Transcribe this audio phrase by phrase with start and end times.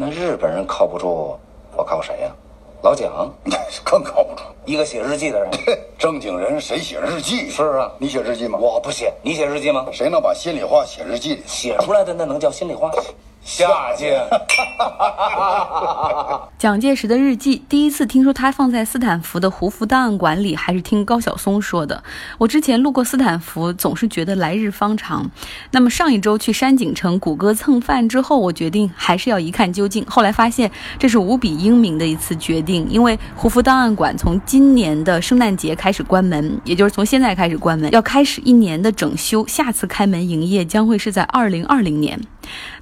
[0.00, 1.36] 那日本人靠不住，
[1.76, 2.30] 我靠谁呀？
[2.82, 3.28] 老蒋，
[3.82, 4.42] 更靠不住。
[4.64, 5.50] 一个写日记的人，
[5.98, 7.50] 正经人谁写日记？
[7.50, 8.56] 是啊，你写日记吗？
[8.60, 9.12] 我不写。
[9.22, 9.86] 你写日记吗？
[9.90, 11.42] 谁能把心里话写日记里？
[11.46, 12.92] 写出来的那能叫心里话？
[13.42, 13.66] 下
[13.96, 14.20] 贱！
[16.58, 22.02] 蒋介石的日记，第一次听说他放在斯坦福的胡佛档案馆里，还是听高晓松说的。
[22.36, 25.30] 我之前路过斯坦福，总是觉得来日方长。
[25.70, 30.04] 那么上一周去山景城谷歌蹭饭之后，我决定还是要一看究竟。
[30.06, 39.46] 后来发现这是无比英明的一次决定，因为胡佛档案馆从今年的圣诞节开始关门，也就是从现在开始关门，要开始一年的整修。
[39.46, 42.20] 下次开门营业将会是在二零二零年。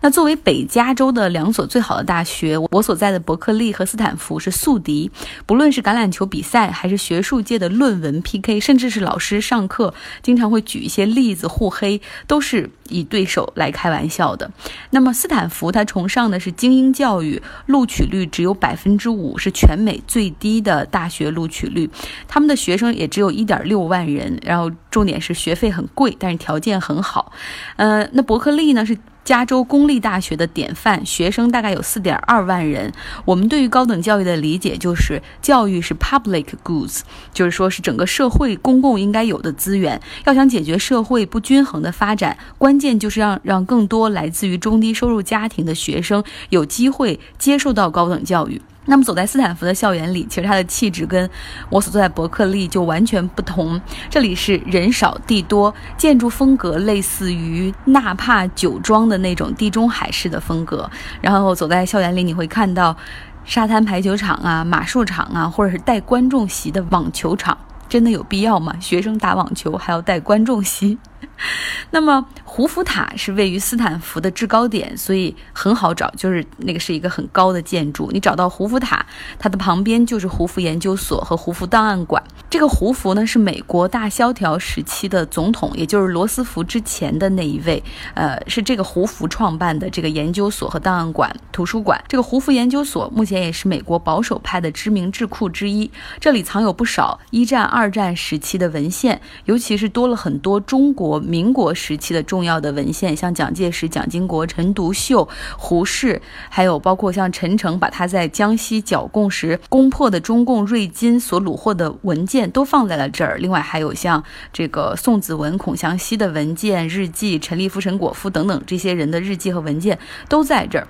[0.01, 5.11] 那作为北加州的两所最好的大学，我所在的伯克利和斯坦福是宿敌。
[5.47, 14.51] 不论是橄榄球比赛，还是学术界的论文 PK，甚至是老师上课经常会举一些例子互黑，都是以对手来开玩笑的。
[14.91, 21.91] 那么斯坦福它崇尚的是精英教育，录取率只有百分之五，是全美最低的大学录取率。
[22.29, 27.33] 他们的学生也只有一点六万人，然后重点是学费很贵，但是条件很好。
[27.77, 28.97] 呃，那伯克利呢是？
[29.27, 32.93] 加州公立大学的典范，学生大概有四点二万人。
[33.25, 37.01] 我们对于高等教育的理解就是，教育是 public goods，
[37.35, 40.01] 就是说是整个社会公共应该有的资源。
[40.27, 48.63] 要想解决社会不均衡的发展，关键就是让让更多来自于中低收入家庭的学生有机会接受到高等教育。
[48.87, 51.29] 那么走在斯坦福的校园里，其实它的气质跟
[51.69, 53.81] 我所坐在伯克利就完全不同。
[54.09, 60.89] 这里是人少地多，建筑风格类似于纳帕酒庄的那种地中海式的风格。
[61.21, 62.97] 然后走在校园里，你会看到
[63.45, 67.57] 沙滩排球场啊、马术场啊，或者是带观众席的网球场。
[67.89, 68.75] 真的有必要吗？
[68.81, 70.99] 学生打网球还要带观众席？
[71.91, 78.11] 那么胡佛塔是位于斯坦福的制高点，所以很好找，就是那个是一个很高的建筑。
[78.13, 79.05] 你找到胡佛塔，
[79.39, 82.23] 它的旁边就是胡佛研究所和胡佛档案馆。
[82.49, 87.83] 这个胡佛呢是美国大萧条时期的总统，也就是罗斯福之前的那一位。
[88.15, 92.03] 呃，是这个胡佛创办的这个研究所和档案馆、图书馆。
[92.09, 95.91] 这个胡佛研究所目前也是美国保守派的知名智库之一，
[96.21, 101.16] 这里藏有不少一战、二战时期的文献，尤其是多了很多中国。
[101.21, 113.37] 民国时期的重要的文献，像蒋介石、蒋经国、陈独秀、胡适，还有包括像陈诚把他在江西剿共时攻破的中共瑞金所虏获的文件都放在了这儿。
[113.39, 114.23] 另外还有像
[114.53, 119.99] 这个宋子文、孔祥熙的文件、日记，陈立夫、陈果夫等等这些人的日记和文件
[120.29, 120.87] 都在这儿。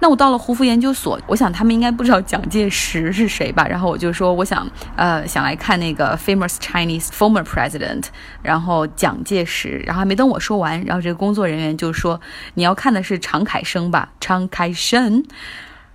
[0.00, 3.66] 那我到了胡佛研究所，我想他们应该不知道蒋介石是谁吧？
[3.68, 4.66] 然后我就说，我想
[4.96, 8.04] 呃想来看那个 famous Chinese former president，
[8.42, 9.59] 然后蒋介石。
[9.68, 12.20] 然后还没等我说完，然后这个工作人员就说
[12.54, 15.24] ：“你要看的是常凯生吧，常凯生。”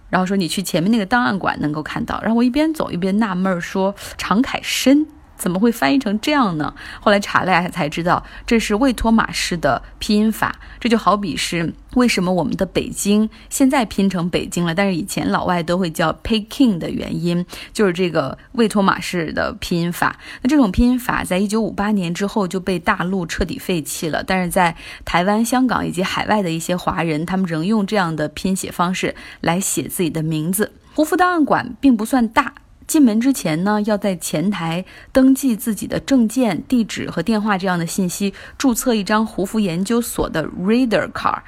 [0.09, 6.73] 然后说：“你去前面那个档案馆能够看到。”然后我一边走一边纳闷说：“常凯生。”怎么会翻译成这样呢？
[6.99, 10.55] 后来查了下才知道，这是魏托马式的拼音法。
[10.79, 20.15] 这就好比是为什么我们的北京现在拼成北京了，但是以前老外都会叫 Peking 的原因，就是这个魏托马式的拼音法。
[20.41, 30.71] 那这种拼音法在一九五八年之后就被大陆彻底废弃了，但是在台湾、香港以及海外的一些华人，他们仍用这样的拼写方式来写自己的名字。
[30.93, 32.53] 胡佛档案馆并不算大。
[32.87, 41.43] 进门之前呢，要在前台登记自己的证件、地址和电话这样的信息，注册一张胡佛研究所的 Reader 卡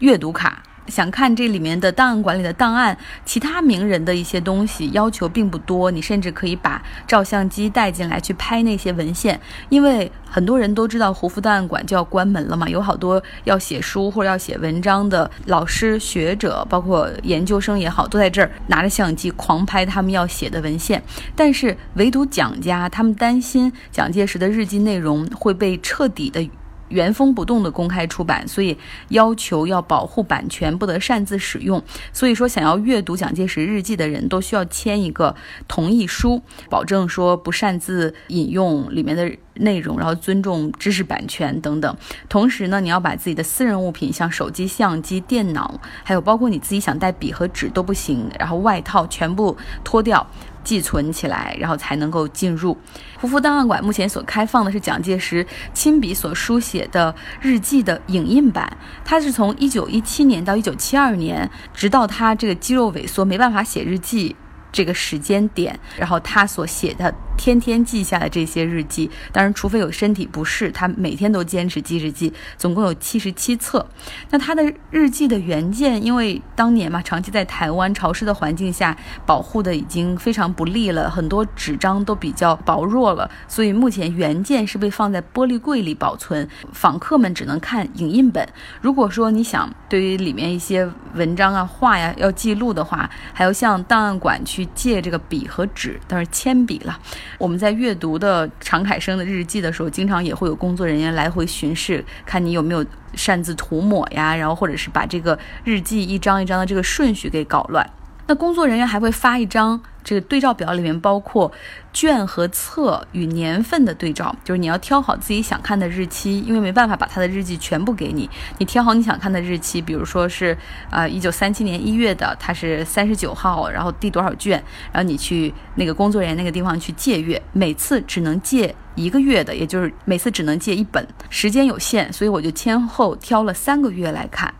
[0.00, 0.62] 阅读卡。
[0.88, 5.90] 想看这里面的档案馆里的档案，其他名人的一些东西，要求并不多。
[5.90, 21.02] 你甚至可以把照相机带进来去拍那些文献，因为很多人都知道胡佛档案馆就要关门了嘛，有好多要写书或者要写文章的老师、学者，包括研究生也好，都在这儿拿着相机狂拍他们要写的文献。
[21.34, 26.48] 但是唯独蒋家，他们担心蒋介石的日记内容会被彻底的。
[26.88, 28.76] 原封不动的公开出版，所以
[29.08, 31.82] 要求要保护版权，不得擅自使用。
[32.12, 35.34] 所以说，想要阅读蒋介石日记的人都需要签一个
[35.66, 41.96] 同意书，保证说不擅自引用里面的内容，然后尊重知识版权等等。
[42.28, 50.26] 同时呢，你要把自己的私人物品，像手机、相机、电脑，还有包括你自己想带笔和纸都不行，然后外套全部脱掉。
[50.66, 52.76] 寄存起来，然后才能够进入。
[53.20, 64.34] 胡夫档案馆目前所开放的是蒋介石亲笔所书写的日记的影印版，它是从一九一七年到一九七二年，直到他这个肌肉萎缩没办法写日记。
[64.72, 73.86] 这个时间点，然后他所写的天天记下的这些日记，当然除非有身体不适，他每天都坚持记日记，总共有七十七册。
[74.30, 88.46] 那他的日记的原件，因为当年嘛，长期在台湾潮湿的环境下，保护的已经非常不利了，很多纸张都比较薄弱了，所以目前原件是被放在玻璃柜里保存，访客们只能看影印本。
[88.80, 94.55] 如果说你想对于里面一些文章啊、画呀要记录的话，还要向档案馆去。
[94.56, 96.98] 去借这个笔和纸，当然铅笔了。
[97.38, 107.86] 我们在阅读的常凯生的日记的时候，经常也会有工作人员来回巡视，看你有没有擅自涂抹呀，然后或者是把这个日记一张一张的这个顺序给搞乱。
[108.28, 111.50] 那工作人员还会发一张这个对照表，里面包括
[111.92, 120.56] 卷和册与年份的对照，就是你要挑好自己想看的日期，因为没办法把他的日记全部给你，你挑好你想看的日期，比如说是
[120.92, 124.62] 呃一九三七年一月的，它是三十九号，然后第多少卷，
[124.92, 134.54] 然后你去那个工作人员那个地方去借阅，每次只能借一个月的，也就是每次只能借一本，时间有限，所以我就先后挑了三个月来看。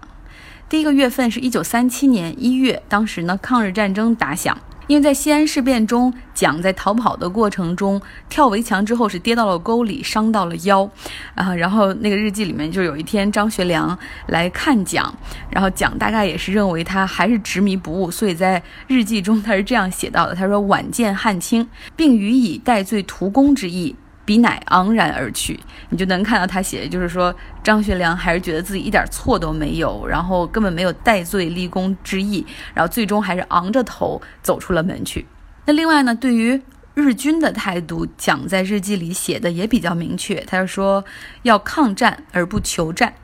[0.68, 10.88] 第一个月份是一九三七年一月，当时呢抗日战争打响，因为在西安事变中，蒋在逃跑的过程中跳围墙之后是跌到了沟里，伤到了腰，
[11.34, 13.98] 啊，然后那个日记里面就有一天张学良
[14.28, 15.12] 来看蒋，
[15.50, 23.96] 然后蒋大概也是认为他还是执迷不悟，所以在日记中他是这样写到的，他说晚见汉卿，并予以戴罪图功之意。
[24.26, 25.58] 比乃昂然而去，
[25.88, 32.44] 你就能看到他写的，就是说张学良还是觉得自己一点错都没有，然后根本没有戴罪立功之意，
[32.74, 35.24] 然后最终还是昂着头走出了门去。
[35.64, 36.60] 那另外呢，对于
[36.94, 41.04] 日军的态度，蒋在日记里写的也比较明确，他就说
[41.42, 43.14] 要抗战而不求战。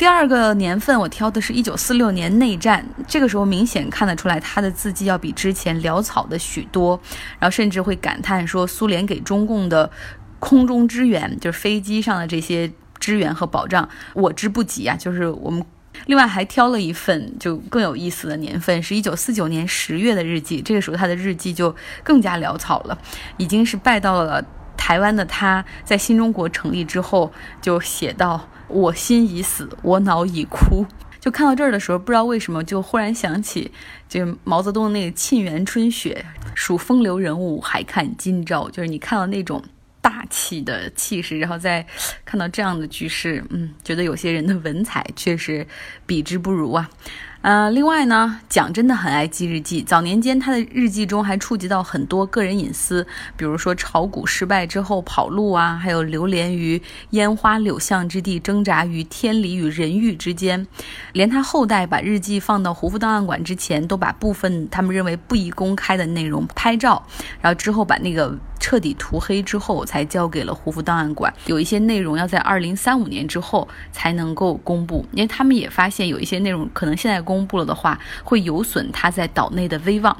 [0.00, 2.82] 第二个年份，我挑的是一九四六年内战。
[3.06, 6.98] 这个时候明显看得出来，他的字迹要比之前潦草的许多，
[7.38, 9.90] 然后甚至会感叹说，苏联给中共的
[10.38, 14.96] 空中支援，就是飞机上的这些支援和保障，我之不及啊。
[14.96, 15.62] 就是我们
[16.06, 20.62] 另外还挑了一份就更有意思的年份，是一九四九年十月的日记。
[20.62, 22.96] 这个时候他的日记就更加潦草了，
[23.36, 24.42] 已经是拜到了
[24.78, 27.30] 台湾的他在新中国成立之后
[27.60, 28.48] 就写到。
[28.70, 30.86] 我心已死，我脑已枯。
[31.20, 33.70] 就看到这儿的时候，不知道为什么就忽然想起，
[34.08, 36.24] 就毛泽东那个《沁园春雪》，
[36.54, 38.70] 数风流人物，还看今朝。
[38.70, 39.62] 就是你看到那种
[40.00, 41.84] 大气的气势，然后再
[42.24, 45.66] 看到这样的局势，嗯，觉得有些人的文采确实
[46.06, 46.88] 比之不如啊。
[47.42, 49.80] 呃，另外呢，蒋真的很爱记日记。
[49.80, 60.66] 早年间，他的日记中还触及到很多个人隐私，比如说炒股失败之后跑路啊，还有流连于烟花柳巷之地，挣扎于天理与人欲之间。
[61.14, 67.02] 连他后代把日记放到胡佛档案馆之前，都把部分他们认为不宜公开的内容拍照，
[67.40, 68.36] 然后之后把那个。
[68.60, 71.32] 彻底涂黑之后，才交给了胡佛档案馆。
[71.46, 80.16] 有一些内容要在二零三五年之后才能够公布，因为他们也发现有一些内容可能现在公布了的话，会有损他在岛内的威望。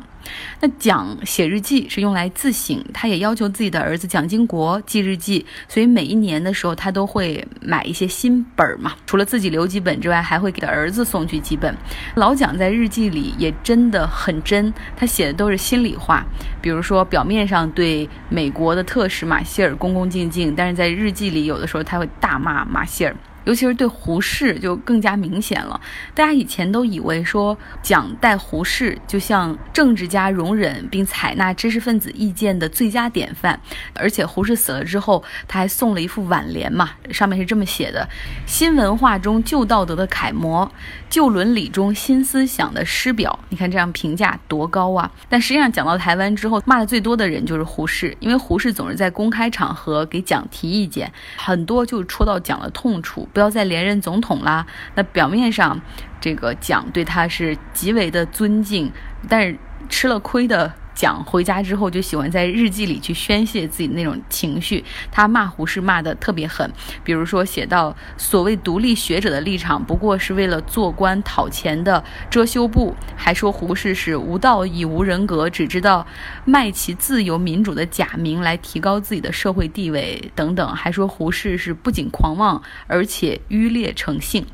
[0.61, 8.93] 那蒋写日记是用来自省，他也要求自己的儿子蒋经国记日记，所以每一年的时候他都会买一些新本儿嘛。
[9.07, 11.75] 除了自己留几本之外，还会给儿子送去几本。
[12.17, 16.25] 老蒋在日记里也真的很真，他写的都是心里话。
[16.61, 23.17] 比如说表面上对美国的特使马歇尔恭恭敬敬，但是在日记里有的时候他会大骂马歇尔。
[23.45, 25.81] 尤其是对胡适就更加明显了。
[26.15, 33.59] 大家以前都以为说蒋带胡适就像政治家容忍并采纳知识分子意见的最佳典范，
[33.95, 38.09] 而且胡适死了之后，他还送了一副挽联嘛，上面是这么写的
[38.47, 40.71] ：“新文化中旧道德的楷模，
[41.09, 45.11] 旧伦理中新思想的师表。”你看这样评价多高啊！
[45.29, 53.29] 但实际上讲到台湾之后，骂的最多的人就是胡适，因为胡适总是在公开场合给蒋提意见，很多就戳到蒋的痛处。
[53.33, 54.67] 不要再连任总统啦！
[54.95, 55.81] 那表面上，
[56.21, 58.91] 这个蒋对他是极为的尊敬，
[59.29, 59.57] 但是
[59.89, 60.73] 吃了亏的。
[60.94, 66.70] 讲回家之后就喜欢在日记里去宣泄自己的那种情绪，他骂胡适骂得特别狠，
[67.02, 76.06] 比如说写到所谓独立学者的立场不过是为了做官讨钱的遮羞布，还说胡适是无道义无人格，只知道
[76.44, 84.44] 卖其自由民主的假名来提高自己的社会地位等等，还说胡适是不仅狂妄而且愚劣成性。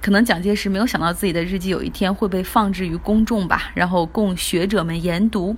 [0.00, 5.54] 可能蒋介石没有想到自己的日记有一天会被放置于公众吧，然后供学者们研读。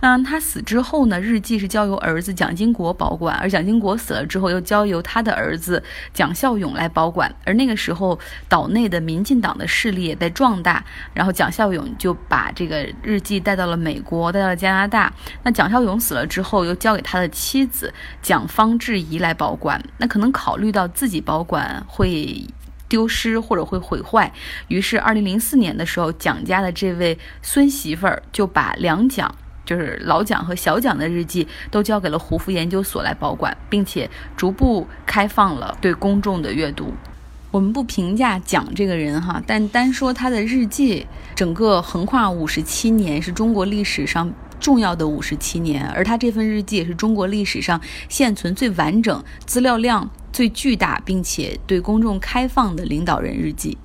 [0.00, 5.82] 嗯，他死之后呢，日记是交由儿子蒋经国保管，而蒋经国死了之后，又交由他的儿子
[6.14, 7.34] 蒋孝勇来保管。
[7.44, 8.18] 而那个时候，
[8.48, 10.82] 岛内的民进党的势力也在壮大，
[11.12, 15.12] 然后蒋孝勇就把这个日记带到了美国，带到了加拿大。
[15.42, 19.82] 那蒋孝勇死了之后，又交给他的妻子蒋方智怡来保管。
[19.98, 22.46] 那可能考虑到自己保管会。
[22.92, 24.30] 丢失或者会毁坏，
[24.68, 29.34] 于是二零零四年的时候，蒋家的这位孙媳妇儿就把两蒋，
[29.64, 36.92] 就是老蒋和小蒋的日记都交给了胡佛研究所来保管，并且逐步开放了对公众的阅读。
[37.50, 44.30] 我们不评价蒋这个人哈，但单说他的日记，整个横跨五十七年，是中国历史上
[44.62, 47.78] 重要的五十七年，而他这份日记也是中国历史上
[48.08, 50.08] 现存最完整、资料量。
[50.32, 53.76] 最巨大并且对公众开放的领导人日记。